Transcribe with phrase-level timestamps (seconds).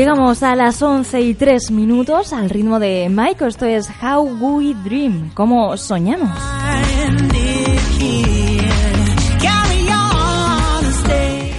[0.00, 3.46] Llegamos a las 11 y 3 minutos al ritmo de Mike.
[3.46, 6.30] Esto es How We Dream, como soñamos.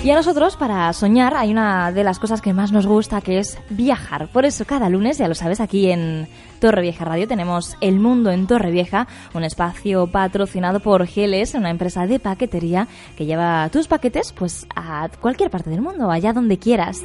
[0.04, 3.38] Y a nosotros, para soñar, hay una de las cosas que más nos gusta, que
[3.38, 4.27] es viajar.
[4.30, 6.27] Por eso, cada lunes, ya lo sabes, aquí en
[6.60, 11.70] Torre Vieja Radio tenemos El Mundo en Torre Vieja, un espacio patrocinado por GLS, una
[11.70, 16.58] empresa de paquetería que lleva tus paquetes pues a cualquier parte del mundo, allá donde
[16.58, 17.04] quieras.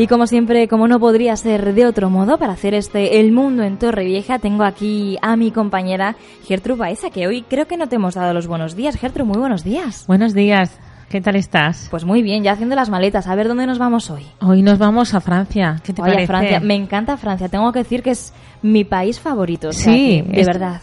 [0.00, 3.64] Y como siempre, como no podría ser de otro modo, para hacer este El Mundo
[3.64, 6.14] en Torre Vieja, tengo aquí a mi compañera
[6.46, 8.96] Gertrude Baeza, que hoy creo que no te hemos dado los buenos días.
[8.96, 10.04] Gertrude, muy buenos días.
[10.06, 10.78] Buenos días.
[11.08, 11.88] ¿Qué tal estás?
[11.90, 13.26] Pues muy bien, ya haciendo las maletas.
[13.26, 14.24] A ver dónde nos vamos hoy.
[14.40, 15.80] Hoy nos vamos a Francia.
[15.82, 16.26] ¿Qué te Oye, parece?
[16.28, 16.60] Francia.
[16.60, 17.48] Me encanta Francia.
[17.48, 19.70] Tengo que decir que es mi país favorito.
[19.70, 20.80] o sea Sí, que, de es- verdad.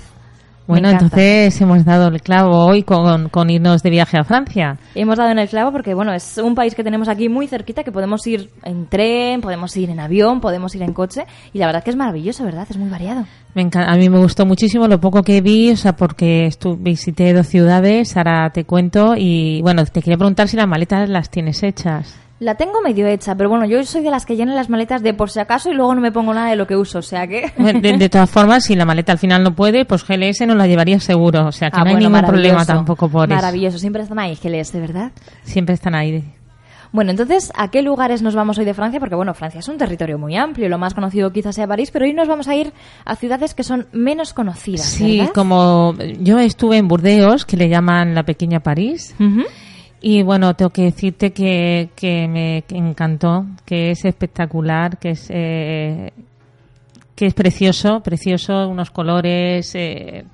[0.68, 1.06] Bueno, encanta.
[1.06, 4.78] entonces hemos dado el clavo hoy con, con irnos de viaje a Francia.
[4.96, 7.84] Hemos dado en el clavo porque, bueno, es un país que tenemos aquí muy cerquita,
[7.84, 11.26] que podemos ir en tren, podemos ir en avión, podemos ir en coche.
[11.54, 12.66] Y la verdad que es maravilloso, ¿verdad?
[12.70, 13.26] Es muy variado.
[13.54, 16.78] Me enca- a mí me gustó muchísimo lo poco que vi, o sea, porque estu-
[16.80, 19.14] visité dos ciudades, ahora te cuento.
[19.18, 22.18] Y bueno, te quería preguntar si las maletas las tienes hechas.
[22.46, 25.16] La tengo medio hecha, pero bueno, yo soy de las que llenan las maletas de
[25.16, 27.26] por si acaso y luego no me pongo nada de lo que uso, o sea
[27.26, 27.52] que...
[27.58, 30.68] De, de todas formas, si la maleta al final no puede, pues GLS nos la
[30.68, 31.48] llevaría seguro.
[31.48, 33.36] O sea, que Ah, no hay ningún problema tampoco por eso.
[33.36, 35.12] Maravilloso, siempre están ahí, GLS, ¿verdad?
[35.44, 36.24] Siempre están ahí.
[36.92, 39.00] Bueno, entonces, ¿a qué lugares nos vamos hoy de Francia?
[39.00, 42.06] Porque, bueno, Francia es un territorio muy amplio, lo más conocido quizás sea París, pero
[42.06, 42.72] hoy nos vamos a ir
[43.04, 45.34] a ciudades que son menos conocidas, Sí, ¿verdad?
[45.34, 49.42] como yo estuve en Burdeos, que le llaman la pequeña París, Ujú.
[50.08, 56.14] Y bueno, tengo que decirte que, que me encantó, que es espectacular, que es eh,
[57.16, 60.26] que es precioso, precioso, unos colores, eh,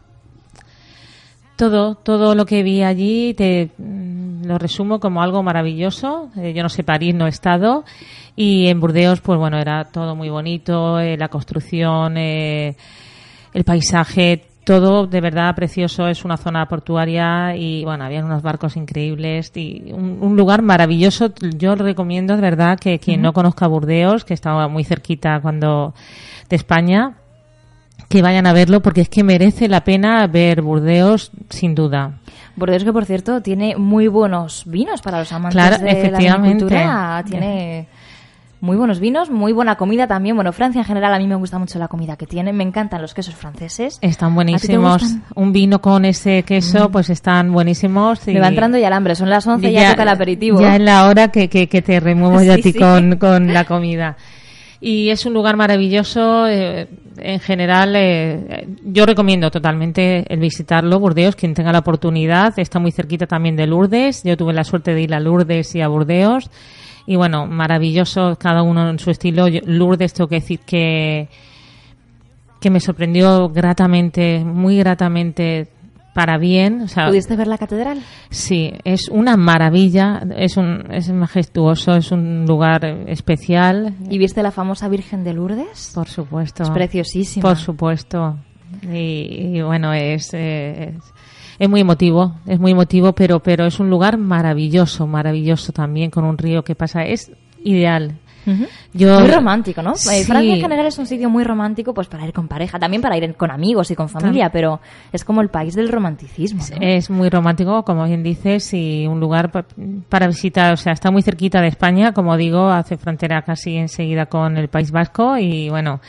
[1.56, 6.32] todo, todo lo que vi allí te mm, lo resumo como algo maravilloso.
[6.36, 7.86] Eh, yo no sé, París no he estado.
[8.36, 12.76] Y en Burdeos, pues bueno, era todo muy bonito, eh, la construcción, eh,
[13.54, 16.08] el paisaje, todo de verdad precioso.
[16.08, 21.34] Es una zona portuaria y bueno, había unos barcos increíbles y un, un lugar maravilloso.
[21.58, 25.94] Yo recomiendo de verdad que quien no conozca Burdeos, que estaba muy cerquita cuando
[26.50, 27.18] de España,
[28.10, 32.20] que vayan a verlo porque es que merece la pena ver Burdeos sin duda.
[32.56, 37.24] Burdeos que, por cierto, tiene muy buenos vinos para los amantes Claro, de la vinicultura.
[37.26, 37.88] Tiene
[38.62, 40.36] muy buenos vinos, muy buena comida también.
[40.36, 42.54] Bueno, Francia en general a mí me gusta mucho la comida que tiene.
[42.54, 43.98] Me encantan los quesos franceses.
[44.02, 45.16] Están ¿A ti te buenísimos.
[45.36, 48.28] Un vino con ese queso, pues están buenísimos.
[48.28, 49.16] y- Me va entrando ya el hambre.
[49.16, 50.62] Son las 11 y ya, toca el aperitivo.
[50.62, 52.80] Ya es la hora que, que, que te remuevo yo a Sí, ti sí.
[52.80, 54.16] con, con la comida.
[54.80, 56.48] Y es un lugar maravilloso.
[56.48, 62.58] eh, en general, eh, yo recomiendo totalmente el visitarlo, Burdeos, quien tenga la oportunidad.
[62.58, 64.24] Está muy cerquita también de Lourdes.
[64.24, 66.50] Yo tuve la suerte de ir a Lourdes y a Burdeos.
[67.06, 69.48] Y bueno, maravilloso, cada uno en su estilo.
[69.66, 71.28] Lourdes, tengo que decir que,
[72.60, 75.68] que me sorprendió gratamente, muy gratamente
[76.14, 76.82] para bien.
[76.82, 78.02] O sea, ¿Pudiste ver la catedral?
[78.30, 84.52] Sí, es una maravilla, es un es majestuoso, es un lugar especial, ¿Y viste la
[84.52, 85.92] famosa Virgen de Lourdes?
[85.96, 86.64] por supuesto.
[86.64, 87.48] Es preciosísima.
[87.48, 88.38] Por supuesto.
[88.84, 91.14] Y, y bueno, es, eh, es
[91.62, 96.24] es muy emotivo, es muy emotivo, pero pero es un lugar maravilloso, maravilloso también con
[96.24, 97.32] un río que pasa, es
[97.64, 98.18] ideal.
[98.94, 99.94] Yo Muy romántico, ¿no?
[99.94, 100.24] Eh, Sí.
[100.26, 103.18] Francia en general es un sitio muy romántico pues para ir con pareja, también para
[103.18, 104.80] ir con amigos y con familia, pero
[105.12, 106.78] es como el país del romanticismo, ¿no?
[106.82, 109.66] Es muy romántico, como bien dices, y un lugar pa-
[110.10, 110.74] para visitar.
[110.74, 114.68] O sea, está muy cerquita de España, como digo, hace frontera casi enseguida con el
[114.70, 115.38] País Vasco.
[115.38, 116.00] Y bueno,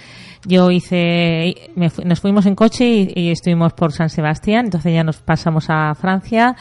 [0.45, 5.05] yo hice, me nos fuimos en coche y, y estuvimos por San Sebastián, entonces ya
[5.05, 6.57] nos pasamos a Francia.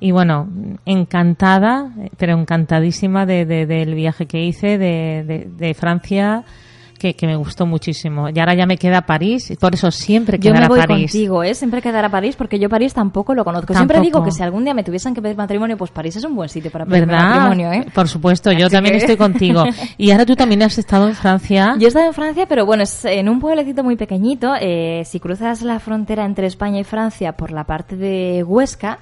[0.00, 0.48] Y bueno,
[0.86, 6.44] encantada, pero encantadísima de, de- del viaje que hice de, de, de Francia
[7.00, 8.28] que, que me gustó muchísimo.
[8.28, 11.10] Y ahora ya me queda París, y por eso siempre Yo quedará me voy París.
[11.10, 11.54] contigo, ¿eh?
[11.54, 13.72] Siempre quedará París porque yo París tampoco lo conozco.
[13.74, 16.36] Siempre digo que si algún día me tuviesen que pedir matrimonio, pues París es un
[16.36, 17.30] buen sitio para pedir ¿Verdad?
[17.30, 17.86] matrimonio, ¿eh?
[17.94, 19.64] Por supuesto, yo Así también que- estoy contigo.
[19.96, 21.74] Y ahora tú también has estado en Francia.
[21.78, 24.52] Yo he estado en Francia, pero bueno, es en un pueblecito muy pequeñito.
[24.60, 28.98] Eh, si cruzas la frontera entre España y Francia por la parte de Huesca,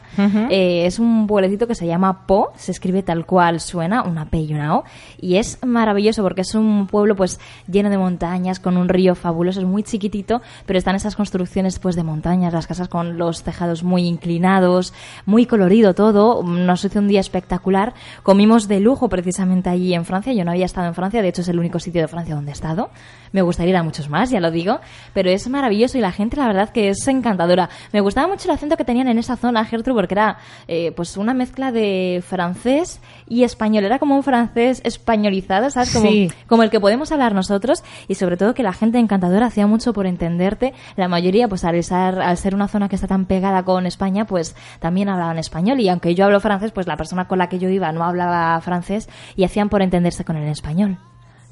[0.50, 4.38] eh, es un pueblecito que se llama Po, se escribe tal cual suena, una P
[4.38, 4.84] y una O,
[5.20, 7.40] y es maravilloso porque es un pueblo pues
[7.70, 11.96] lleno de montañas, con un río fabuloso, es muy chiquitito, pero están esas construcciones pues
[11.96, 14.92] de montañas, las casas con los tejados muy inclinados,
[15.26, 20.32] muy colorido todo, nos hizo un día espectacular, comimos de lujo precisamente allí en Francia,
[20.32, 22.50] yo no había estado en Francia, de hecho es el único sitio de Francia donde
[22.50, 22.90] he estado,
[23.32, 24.80] me gustaría ir a muchos más, ya lo digo,
[25.12, 27.68] pero es maravilloso y la gente la verdad que es encantadora.
[27.92, 31.16] Me gustaba mucho el acento que tenían en esa zona, Gertrude, porque era eh, pues
[31.16, 35.92] una mezcla de francés y español, era como un francés españolizado, ¿sabes?
[35.92, 36.30] Como, Sí.
[36.46, 37.77] como el que podemos hablar nosotros
[38.08, 40.74] y sobre todo que la gente encantadora hacía mucho por entenderte.
[40.96, 44.26] La mayoría, pues al ser, al ser una zona que está tan pegada con España,
[44.26, 47.58] pues también hablaban español y aunque yo hablo francés, pues la persona con la que
[47.58, 50.98] yo iba no hablaba francés y hacían por entenderse con el español.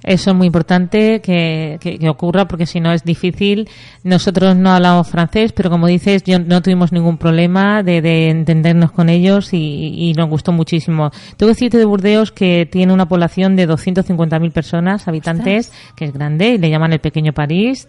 [0.03, 3.69] Eso es muy importante que, que- que ocurra porque si no es difícil.
[4.05, 8.93] Nosotros no hablamos francés, pero como dices, yo no tuvimos ningún problema de, de entendernos
[8.93, 11.11] con ellos y, y nos gustó muchísimo.
[11.37, 16.13] Tengo que decirte de Burdeos que tiene una población de 250.000 personas, habitantes, que es
[16.13, 17.89] grande y le llaman el pequeño París.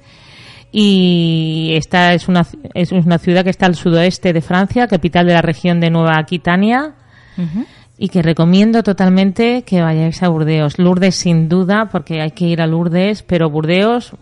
[0.72, 5.34] Y esta es una, es una ciudad que está al sudoeste de Francia, capital de
[5.34, 6.94] la región de Nueva Aquitania
[7.98, 10.78] y que recomiendo totalmente que vayáis a Burdeos.
[10.78, 14.14] Lourdes sin duda, porque hay que ir a Lourdes, pero Burdeos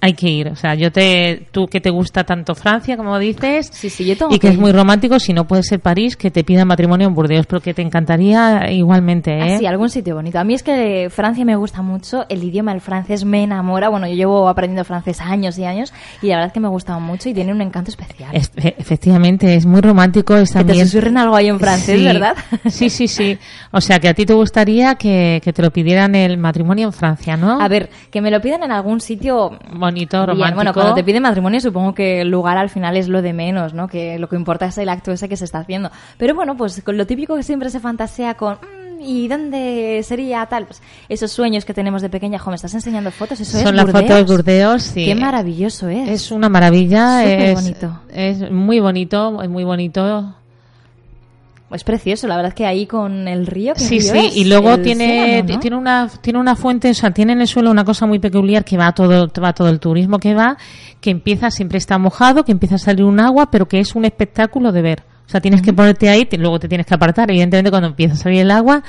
[0.00, 0.48] hay que ir.
[0.48, 4.16] O sea, yo te, tú que te gusta tanto Francia, como dices, Sí, sí, yo
[4.16, 6.64] tengo y que que es muy romántico, si no puede ser París, que te pida
[6.64, 9.54] matrimonio en Burdeos, pero que te encantaría igualmente, ¿eh?
[9.54, 10.38] Ah, sí, algún sitio bonito.
[10.38, 13.88] A mí es que Francia me gusta mucho, el idioma, el francés me enamora.
[13.88, 15.92] Bueno, yo llevo aprendiendo francés años y años
[16.22, 18.30] y la verdad es que me gusta mucho y tiene un encanto especial.
[18.34, 20.36] Es- e- efectivamente, es muy romántico.
[20.36, 22.36] Es que te susurren algo ahí en francés, Sí, ¿verdad?
[22.70, 23.36] Sí, sí, sí.
[23.72, 26.92] O sea, que a ti te gustaría que, que te lo pidieran el matrimonio en
[26.92, 27.60] Francia, ¿no?
[27.60, 29.50] A ver, que me lo pidan en algún sitio
[29.88, 30.54] Bonito, Bien, romántico.
[30.56, 33.74] Bueno, cuando te piden matrimonio supongo que el lugar al final es lo de menos,
[33.74, 33.88] ¿no?
[33.88, 35.90] Que lo que importa es el acto ese que se está haciendo.
[36.18, 38.54] Pero bueno, pues con lo típico que siempre se fantasea con...
[38.54, 40.66] "Mm, ¿Y dónde sería tal?
[40.66, 42.38] Pues esos sueños que tenemos de pequeña.
[42.40, 45.04] Jo, me estás enseñando fotos, eso es Son las fotos de Burdeos, sí.
[45.04, 46.08] Qué maravilloso es.
[46.08, 48.00] Es una maravilla, Súper es, bonito.
[48.12, 50.34] es muy bonito, es muy bonito.
[51.70, 54.78] Es precioso, la verdad es que ahí con el río que Sí, sí, y luego
[54.78, 58.18] tiene, tiene una tiene una fuente, o sea, tiene en el suelo una cosa muy
[58.18, 60.56] peculiar que va todo va todo el turismo que va,
[61.00, 64.06] que empieza siempre está mojado, que empieza a salir un agua, pero que es un
[64.06, 65.02] espectáculo de ver.
[65.26, 68.14] O sea, tienes que ponerte ahí, te- luego te tienes que apartar, evidentemente cuando empieza
[68.14, 68.82] a salir el agua,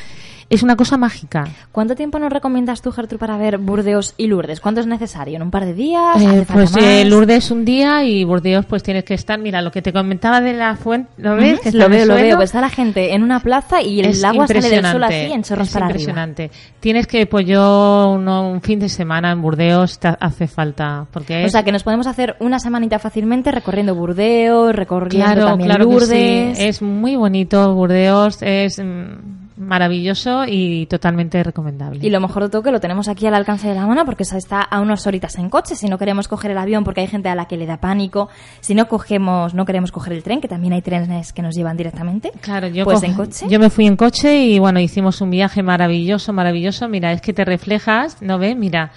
[0.50, 1.46] es una cosa mágica.
[1.72, 4.60] ¿Cuánto tiempo nos recomiendas tú, Gertrude, para ver Burdeos y Lourdes?
[4.60, 5.36] ¿Cuánto es necesario?
[5.36, 6.22] ¿En un par de días?
[6.22, 7.06] Eh, ¿Hace falta pues eh?
[7.06, 10.54] Lourdes un día y Burdeos pues tienes que estar, mira, lo que te comentaba de
[10.54, 11.54] la fuente, ¿lo ves?
[11.54, 12.36] Ujú, Que está lo veo, lo veo.
[12.38, 15.16] Pues está la gente en una plaza y el Es agua sale del suelo así
[15.16, 16.00] en chorros es para arriba.
[16.00, 16.52] impresionante.
[16.80, 21.46] Tienes que, pues yo, uno- un fin de semana en Burdeos te hace falta, porque
[21.46, 25.86] O sea, que nos podemos hacer una semanita fácilmente recorriendo Burdeos, recorriendo claro, también claro
[25.88, 26.58] que Lourdes.
[26.58, 26.64] sí.
[26.64, 32.06] Es muy bonito, Burdeos es mm, maravilloso y totalmente recomendable.
[32.06, 34.24] Y lo mejor de todo que lo tenemos aquí al alcance de la mano porque
[34.24, 35.76] está a unas horitas en coche.
[35.76, 38.30] Si no queremos coger el avión porque hay gente a la que le da pánico,
[38.62, 41.78] si no cogemos, no queremos coger el tren, que también hay trenes que nos llevan
[41.78, 42.32] directamente.
[42.42, 43.48] Claro, yo, pues en coche.
[43.50, 46.88] yo me fui en coche y bueno, hicimos un viaje maravilloso, maravilloso.
[46.88, 48.56] Mira, es que te reflejas, ¿no ves?
[48.56, 48.92] Mira,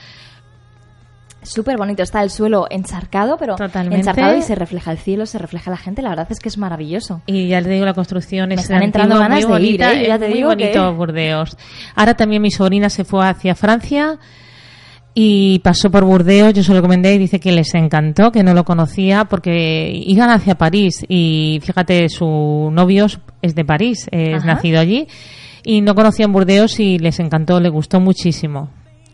[1.43, 3.97] Súper bonito, está el suelo encharcado, pero Totalmente.
[3.99, 6.01] encharcado y se refleja el cielo, se refleja la gente.
[6.01, 7.21] La verdad es que es maravilloso.
[7.27, 9.79] Y ya te digo, la construcción Me es están entrando antigua, ganas muy de ir,
[9.81, 10.07] bonita, ¿eh?
[10.09, 11.57] Ya te muy digo bonito que- Burdeos.
[11.97, 14.19] Ahora también mi sobrina se fue hacia Francia
[15.15, 18.55] y pasó por Burdeos, yo se lo recomendé y dice que les encantó, que no
[18.55, 23.07] lo conocía porque iban hacia París y fíjate, su novio
[23.43, 24.47] es de París, es Ajá.
[24.55, 25.07] nacido allí
[25.65, 28.71] y no conocían Burdeos y les encantó, les gustó muchísimo.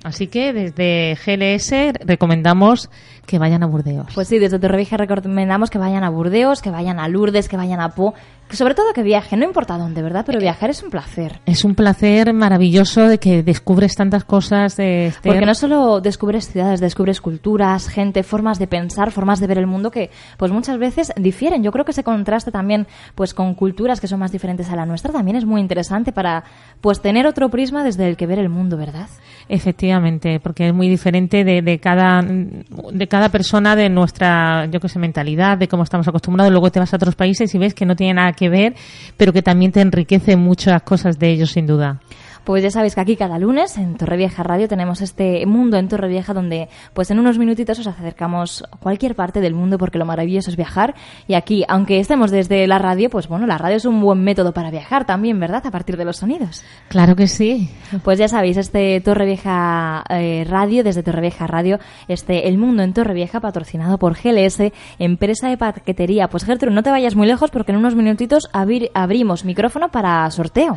[0.09, 2.91] Así que desde GLS recomendamos
[3.27, 4.09] que vayan a Burdeos.
[4.15, 7.81] Pues sí, desde Torrevieja recomendamos que vayan a Burdeos, que vayan a Lourdes, que vayan
[7.81, 8.15] a Po,
[8.49, 10.25] que sobre todo que viajen, no importa dónde, ¿verdad?
[10.27, 11.41] Pero viajar es un placer.
[11.45, 15.13] Es un placer maravilloso de que descubres tantas cosas de.
[15.23, 19.67] Porque no solo descubres ciudades, descubres culturas, gente, formas de pensar, formas de ver el
[19.67, 21.63] mundo que pues muchas veces difieren.
[21.63, 24.87] Yo creo que ese contraste también pues con culturas que son más diferentes a la
[24.87, 26.45] nuestra también es muy interesante para
[26.81, 29.09] pues tener otro prisma desde el que ver el mundo, ¿verdad?
[29.51, 29.98] Efectivamente,
[30.43, 34.99] porque es muy diferente de, de cada de cada persona, de nuestra, yo que sé,
[34.99, 36.53] mentalidad, de cómo estamos acostumbrados.
[36.53, 38.75] Luego te vas a otros países y ves que no tiene nada que ver,
[39.17, 42.01] pero que también te enriquece muchas cosas de ellos, sin duda.
[42.49, 46.33] Pues ya sabéis que aquí cada lunes en Torrevieja Radio tenemos este mundo en Torrevieja
[46.33, 50.49] donde pues en unos minutitos os acercamos a cualquier parte del mundo porque lo maravilloso
[50.49, 50.95] es viajar
[51.27, 54.55] y aquí, aunque estemos desde la radio, pues bueno, la radio es un buen método
[54.55, 55.67] para viajar también, ¿verdad?
[55.67, 56.65] A partir de los sonidos.
[56.89, 57.69] Claro que sí.
[58.03, 61.79] Pues ya sabéis, este Torrevieja eh, Radio, desde Torrevieja Radio,
[62.09, 66.29] este El Mundo en Torrevieja, patrocinado por GLS, empresa de paquetería.
[66.29, 70.77] Pues Gertrude, no te vayas muy lejos porque en unos minutitos abrimos micrófono para sorteo.